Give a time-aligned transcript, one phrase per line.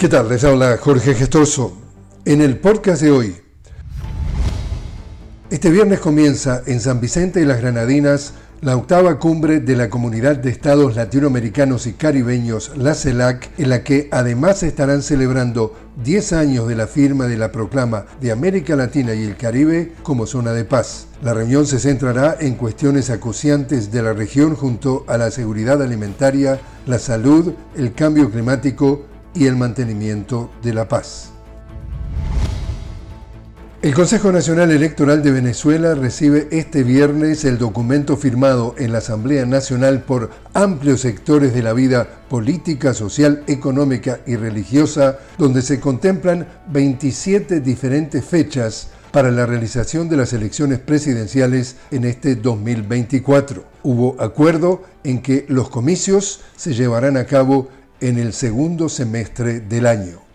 [0.00, 0.30] ¿Qué tal?
[0.30, 1.76] Les habla Jorge Gestoso.
[2.24, 3.36] En el podcast de hoy,
[5.50, 8.32] este viernes comienza en San Vicente y las Granadinas
[8.62, 13.84] la octava cumbre de la Comunidad de Estados Latinoamericanos y Caribeños, la CELAC, en la
[13.84, 19.12] que además estarán celebrando 10 años de la firma de la proclama de América Latina
[19.12, 21.08] y el Caribe como zona de paz.
[21.22, 26.58] La reunión se centrará en cuestiones acuciantes de la región junto a la seguridad alimentaria,
[26.86, 31.30] la salud, el cambio climático y el mantenimiento de la paz.
[33.82, 39.46] El Consejo Nacional Electoral de Venezuela recibe este viernes el documento firmado en la Asamblea
[39.46, 46.46] Nacional por amplios sectores de la vida política, social, económica y religiosa, donde se contemplan
[46.70, 53.64] 27 diferentes fechas para la realización de las elecciones presidenciales en este 2024.
[53.82, 57.70] Hubo acuerdo en que los comicios se llevarán a cabo
[58.00, 60.30] en el segundo semestre del año.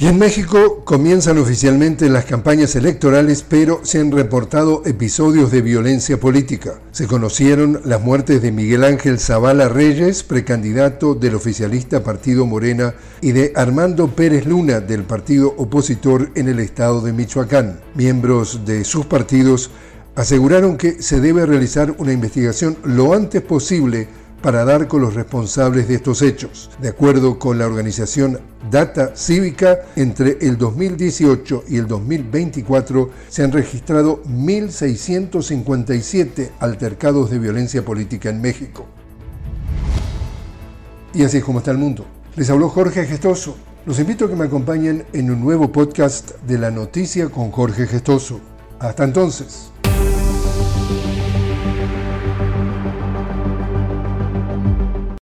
[0.00, 6.20] Y en México comienzan oficialmente las campañas electorales, pero se han reportado episodios de violencia
[6.20, 6.78] política.
[6.92, 13.32] Se conocieron las muertes de Miguel Ángel Zavala Reyes, precandidato del oficialista Partido Morena, y
[13.32, 17.80] de Armando Pérez Luna, del partido opositor en el estado de Michoacán.
[17.96, 19.72] Miembros de sus partidos
[20.14, 24.06] aseguraron que se debe realizar una investigación lo antes posible
[24.42, 26.70] para dar con los responsables de estos hechos.
[26.80, 33.52] De acuerdo con la organización Data Cívica, entre el 2018 y el 2024 se han
[33.52, 38.86] registrado 1.657 altercados de violencia política en México.
[41.14, 42.04] Y así es como está el mundo.
[42.36, 43.56] Les habló Jorge Gestoso.
[43.86, 47.86] Los invito a que me acompañen en un nuevo podcast de la noticia con Jorge
[47.86, 48.38] Gestoso.
[48.78, 49.70] Hasta entonces.